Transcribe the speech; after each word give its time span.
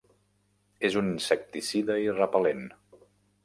És 0.89 0.97
un 1.03 1.11
insecticida 1.11 2.01
i 2.07 2.11
repel·lent. 2.19 2.69